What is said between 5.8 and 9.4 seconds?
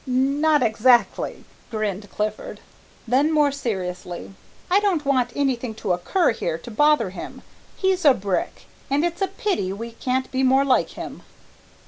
occur here to bother him. He's a brick, and it's a